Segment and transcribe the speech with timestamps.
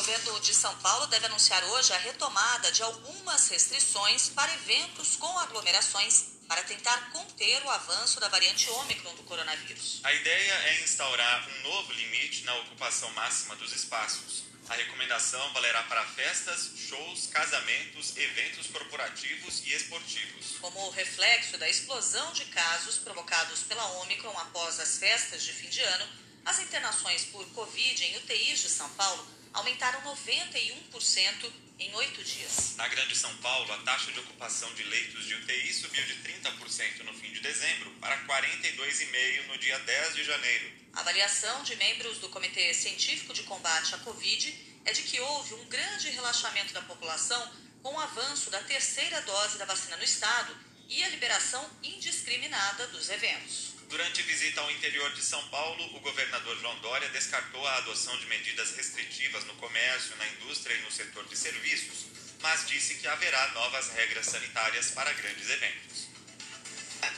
[0.00, 5.38] governo de São Paulo deve anunciar hoje a retomada de algumas restrições para eventos com
[5.38, 10.00] aglomerações para tentar conter o avanço da variante Ômicron do coronavírus.
[10.02, 14.44] A ideia é instaurar um novo limite na ocupação máxima dos espaços.
[14.70, 20.56] A recomendação valerá para festas, shows, casamentos, eventos corporativos e esportivos.
[20.62, 25.82] Como reflexo da explosão de casos provocados pela Ômicron após as festas de fim de
[25.82, 26.08] ano,
[26.46, 32.76] as internações por Covid em UTIs de São Paulo aumentaram 91% em oito dias.
[32.76, 37.02] Na Grande São Paulo, a taxa de ocupação de leitos de UTI subiu de 30%
[37.04, 40.72] no fim de dezembro para 42,5% no dia 10 de janeiro.
[40.92, 45.54] A avaliação de membros do Comitê Científico de Combate à Covid é de que houve
[45.54, 47.50] um grande relaxamento da população
[47.82, 50.56] com o avanço da terceira dose da vacina no estado
[50.88, 53.79] e a liberação indiscriminada dos eventos.
[53.90, 58.26] Durante visita ao interior de São Paulo, o governador João Dória descartou a adoção de
[58.26, 62.06] medidas restritivas no comércio, na indústria e no setor de serviços,
[62.40, 66.08] mas disse que haverá novas regras sanitárias para grandes eventos.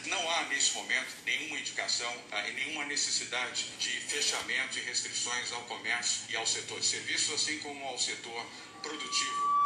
[0.07, 2.11] Não há, nesse momento, nenhuma indicação
[2.49, 7.59] e nenhuma necessidade de fechamento e restrições ao comércio e ao setor de serviços, assim
[7.59, 8.47] como ao setor
[8.83, 9.63] produtivo.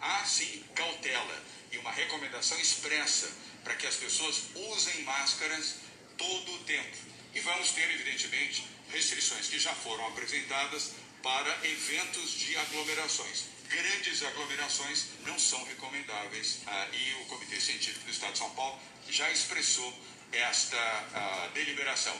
[0.00, 3.30] Há, sim, cautela e uma recomendação expressa
[3.62, 5.87] para que as pessoas usem máscaras
[6.18, 6.96] todo o tempo.
[7.34, 13.44] E vamos ter, evidentemente, restrições que já foram apresentadas para eventos de aglomerações.
[13.68, 18.80] Grandes aglomerações não são recomendáveis ah, e o Comitê Científico do Estado de São Paulo
[19.08, 19.92] já expressou
[20.32, 20.76] esta
[21.14, 22.18] ah, deliberação.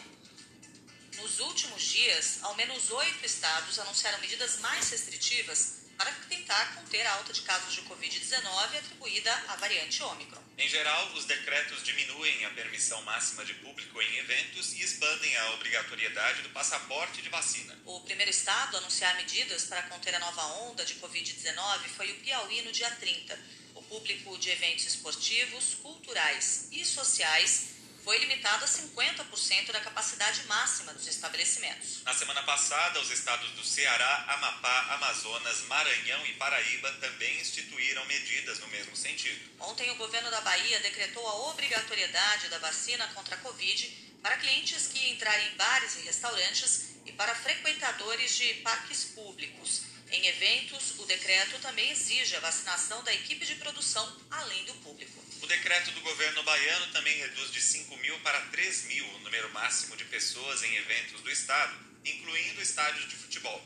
[1.17, 6.13] Nos últimos dias, ao menos oito estados anunciaram medidas mais restritivas para
[6.49, 10.41] tentar conter a alta de casos de Covid-19 atribuída à variante Ômicron.
[10.57, 15.53] Em geral, os decretos diminuem a permissão máxima de público em eventos e expandem a
[15.53, 17.79] obrigatoriedade do passaporte de vacina.
[17.85, 22.21] O primeiro estado a anunciar medidas para conter a nova onda de Covid-19 foi o
[22.21, 23.39] Piauí no dia 30.
[23.75, 27.78] O público de eventos esportivos, culturais e sociais
[28.09, 32.03] foi limitado a 50% da capacidade máxima dos estabelecimentos.
[32.05, 38.61] Na semana passada, os estados do Ceará, Amapá, Amazonas, Maranhão e Paraíba também instituíram medidas
[38.61, 39.39] no mesmo sentido.
[39.61, 44.87] Ontem, o governo da Bahia decretou a obrigatoriedade da vacina contra a Covid para clientes
[44.87, 49.83] que entrarem em bares e restaurantes e para frequentadores de parques públicos.
[50.11, 55.28] Em eventos, o decreto também exige a vacinação da equipe de produção, além do público.
[55.41, 59.51] O decreto do governo baiano também reduz de 5 mil para 3 mil o número
[59.53, 63.65] máximo de pessoas em eventos do estado, incluindo estádios de futebol.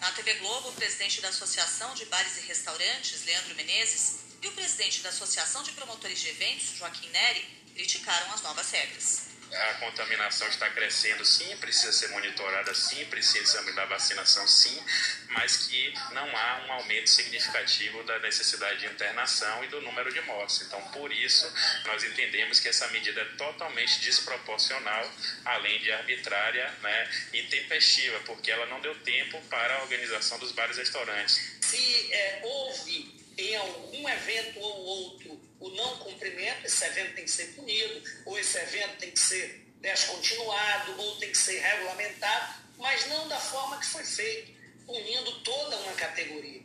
[0.00, 4.52] Na TV Globo, o presidente da Associação de Bares e Restaurantes, Leandro Menezes, e o
[4.52, 10.48] presidente da Associação de Promotores de Eventos, Joaquim Neri, criticaram as novas regras a contaminação
[10.48, 14.80] está crescendo, sim, precisa ser monitorada, sim, precisa da vacinação, sim,
[15.28, 20.20] mas que não há um aumento significativo da necessidade de internação e do número de
[20.22, 20.62] mortes.
[20.62, 21.52] Então, por isso,
[21.84, 25.10] nós entendemos que essa medida é totalmente desproporcional,
[25.44, 30.52] além de arbitrária né, e tempestiva, porque ela não deu tempo para a organização dos
[30.52, 31.58] bares e restaurantes.
[31.60, 37.30] Se é, houve em algum evento ou outro o não cumprimento, esse evento tem que
[37.30, 43.06] ser punido, ou esse evento tem que ser descontinuado, ou tem que ser regulamentado, mas
[43.08, 44.52] não da forma que foi feito,
[44.86, 46.62] punindo toda uma categoria.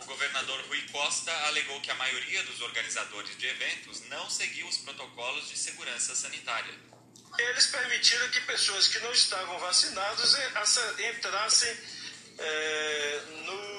[0.00, 4.78] O governador Rui Costa alegou que a maioria dos organizadores de eventos não seguiu os
[4.78, 6.74] protocolos de segurança sanitária.
[7.38, 10.36] Eles permitiram que pessoas que não estavam vacinadas
[10.98, 11.76] entrassem
[12.38, 13.69] é, no,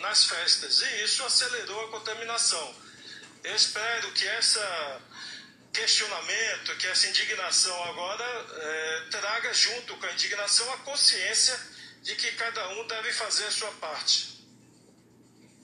[0.00, 2.74] nas festas e isso acelerou a contaminação.
[3.44, 5.00] Eu espero que essa
[5.72, 11.58] questionamento, que essa indignação agora é, traga junto com a indignação a consciência
[12.02, 14.40] de que cada um deve fazer a sua parte.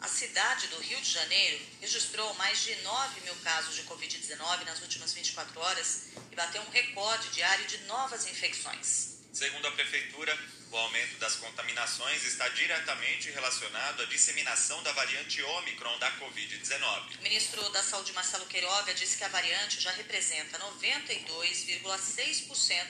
[0.01, 4.81] A cidade do Rio de Janeiro registrou mais de 9 mil casos de Covid-19 nas
[4.83, 9.16] últimas 24 horas e bateu um recorde diário de novas infecções.
[9.37, 10.33] Segundo a Prefeitura,
[10.71, 17.19] o aumento das contaminações está diretamente relacionado à disseminação da variante Ômicron da Covid-19.
[17.19, 22.87] O ministro da Saúde, Marcelo Queiroga, disse que a variante já representa 92,6%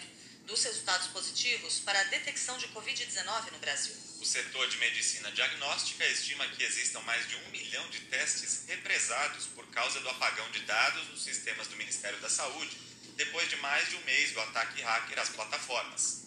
[0.46, 3.96] dos resultados positivos para a detecção de Covid-19 no Brasil.
[4.20, 9.46] O setor de medicina diagnóstica estima que existam mais de um milhão de testes represados
[9.46, 12.78] por causa do apagão de dados nos sistemas do Ministério da Saúde,
[13.16, 16.25] depois de mais de um mês do ataque hacker às plataformas.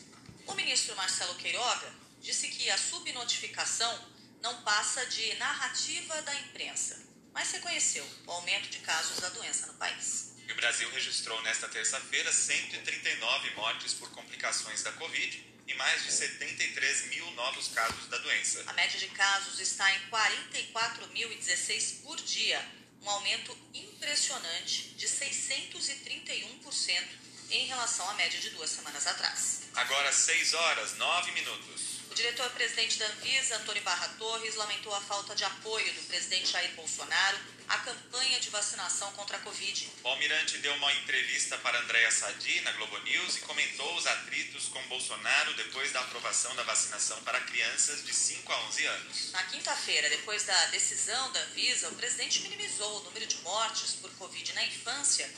[0.50, 4.04] O ministro Marcelo Queiroga disse que a subnotificação
[4.42, 7.00] não passa de narrativa da imprensa,
[7.32, 10.34] mas reconheceu o aumento de casos da doença no país.
[10.50, 17.10] O Brasil registrou nesta terça-feira 139 mortes por complicações da Covid e mais de 73
[17.10, 18.64] mil novos casos da doença.
[18.66, 22.60] A média de casos está em 44.016 por dia,
[23.04, 27.04] um aumento impressionante de 631%
[27.52, 29.69] em relação à média de duas semanas atrás.
[29.80, 32.02] Agora 6 horas 9 minutos.
[32.12, 36.76] O diretor-presidente da Anvisa, Antônio Barra Torres, lamentou a falta de apoio do presidente Jair
[36.76, 39.90] Bolsonaro à campanha de vacinação contra a Covid.
[40.04, 44.66] O almirante deu uma entrevista para Andréa Sadi na Globo News e comentou os atritos
[44.66, 49.32] com Bolsonaro depois da aprovação da vacinação para crianças de 5 a 11 anos.
[49.32, 54.12] Na quinta-feira, depois da decisão da Anvisa, o presidente minimizou o número de mortes por
[54.16, 55.30] Covid na infância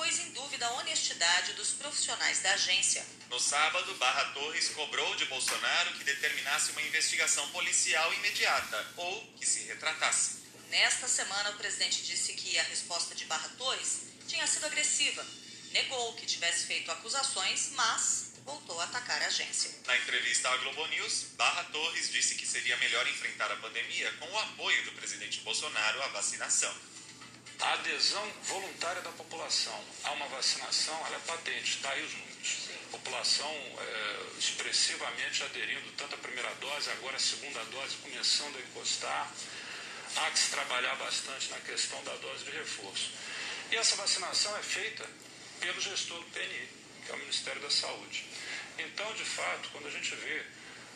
[0.00, 3.04] pôs em dúvida a honestidade dos profissionais da agência.
[3.28, 9.44] No sábado, Barra Torres cobrou de Bolsonaro que determinasse uma investigação policial imediata ou que
[9.44, 10.38] se retratasse.
[10.70, 15.22] Nesta semana, o presidente disse que a resposta de Barra Torres tinha sido agressiva.
[15.70, 19.70] Negou que tivesse feito acusações, mas voltou a atacar a agência.
[19.86, 24.30] Na entrevista à Globo News, Barra Torres disse que seria melhor enfrentar a pandemia com
[24.30, 26.74] o apoio do presidente Bolsonaro à vacinação.
[27.60, 32.70] A adesão voluntária da população a uma vacinação é patente, está aí os números.
[32.90, 39.30] População é, expressivamente aderindo tanto à primeira dose, agora a segunda dose começando a encostar.
[40.16, 43.12] Há que se trabalhar bastante na questão da dose de reforço.
[43.70, 45.06] E essa vacinação é feita
[45.60, 46.68] pelo gestor do PNI,
[47.04, 48.24] que é o Ministério da Saúde.
[48.78, 50.44] Então, de fato, quando a gente vê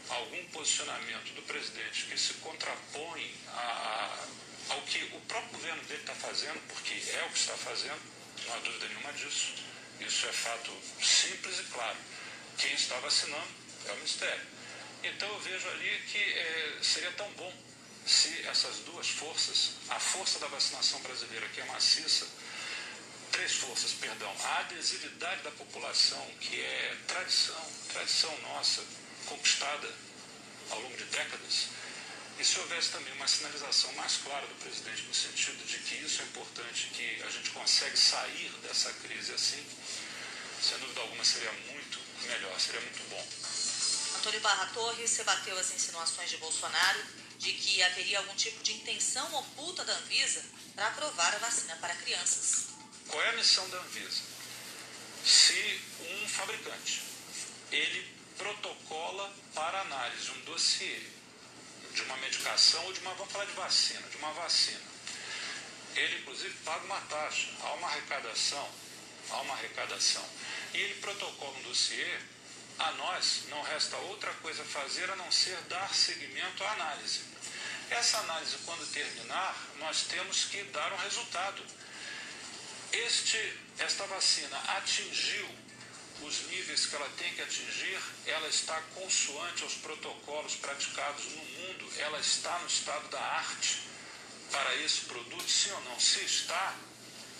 [0.08, 4.26] algum posicionamento do presidente que se contrapõe a,
[4.70, 8.00] ao que o próprio governo dele está fazendo, porque é o que está fazendo,
[8.46, 9.54] não há dúvida nenhuma disso.
[10.00, 11.96] Isso é fato simples e claro.
[12.58, 13.48] Quem está vacinando
[13.86, 14.46] é o Ministério.
[15.02, 17.52] Então eu vejo ali que é, seria tão bom
[18.06, 22.26] se essas duas forças, a força da vacinação brasileira, que é maciça,
[23.30, 28.82] três forças, perdão, a adesividade da população, que é tradição, tradição nossa,
[29.24, 29.92] conquistada
[30.70, 31.68] ao longo de décadas,
[32.38, 36.22] e se houvesse também uma sinalização mais clara do presidente no sentido de que isso
[36.22, 39.64] é importante, que a gente consegue sair dessa crise assim,
[40.60, 43.26] sem dúvida alguma seria muito melhor, seria muito bom.
[44.18, 47.00] Antônio Barra Torres rebateu as insinuações de Bolsonaro
[47.38, 50.42] de que haveria algum tipo de intenção oculta da Anvisa
[50.74, 52.68] para aprovar a vacina para crianças.
[53.06, 54.22] Qual é a missão da Anvisa?
[55.24, 57.02] Se um fabricante
[57.70, 61.00] ele protocola para análise um dossiê
[61.94, 64.80] de uma medicação ou de uma, vamos falar de vacina, de uma vacina.
[65.94, 68.68] Ele, inclusive, paga uma taxa, há uma arrecadação,
[69.30, 70.24] há uma arrecadação.
[70.72, 72.18] E ele protocola um dossiê,
[72.80, 77.20] a nós não resta outra coisa a fazer a não ser dar seguimento à análise.
[77.90, 81.62] Essa análise, quando terminar, nós temos que dar um resultado.
[82.90, 85.48] Este, esta vacina atingiu
[86.26, 91.92] os níveis que ela tem que atingir, ela está consoante aos protocolos praticados no mundo,
[91.98, 93.82] ela está no estado da arte
[94.50, 96.00] para esse produto, sim ou não?
[96.00, 96.74] Se está,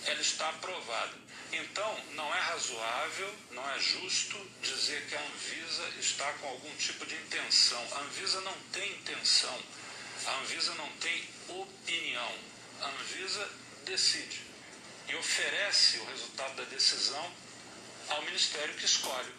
[0.04, 1.24] ela está aprovada.
[1.52, 7.06] Então, não é razoável, não é justo dizer que a Anvisa está com algum tipo
[7.06, 7.86] de intenção.
[7.92, 9.62] A Anvisa não tem intenção,
[10.26, 12.38] a Anvisa não tem opinião.
[12.80, 13.48] A Anvisa
[13.84, 14.42] decide
[15.08, 17.43] e oferece o resultado da decisão
[18.08, 19.32] ao Ministério que escolhe.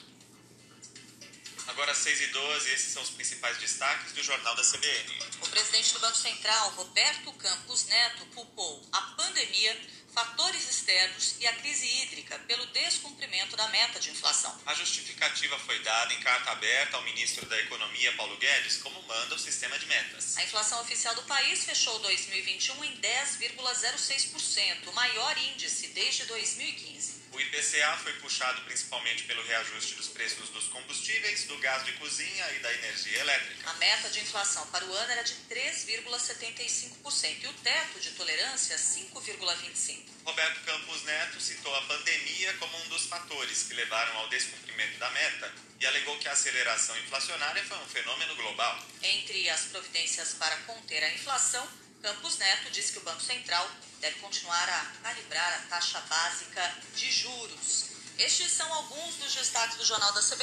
[1.68, 5.20] Agora 6 e 12, esses são os principais destaques do Jornal da CBN.
[5.42, 9.82] O presidente do Banco Central, Roberto Campos Neto, culpou a pandemia,
[10.16, 14.58] fatores externos e a crise hídrica pelo descumprimento da meta de inflação.
[14.66, 19.36] A justificativa foi dada em carta aberta ao ministro da Economia, Paulo Guedes, como manda
[19.36, 20.38] o sistema de metas.
[20.38, 27.26] A inflação oficial do país fechou 2021 em 10,06%, o maior índice desde 2015.
[27.36, 32.50] O IPCA foi puxado principalmente pelo reajuste dos preços dos combustíveis, do gás de cozinha
[32.54, 33.70] e da energia elétrica.
[33.70, 38.78] A meta de inflação para o ano era de 3,75% e o teto de tolerância
[38.78, 40.05] 5,25%.
[40.26, 45.10] Roberto Campos Neto citou a pandemia como um dos fatores que levaram ao descumprimento da
[45.12, 48.84] meta e alegou que a aceleração inflacionária foi um fenômeno global.
[49.04, 51.68] Entre as providências para conter a inflação,
[52.02, 53.70] Campos Neto disse que o Banco Central
[54.00, 57.86] deve continuar a calibrar a taxa básica de juros.
[58.18, 60.34] Estes são alguns dos destaques do Jornal da CBN.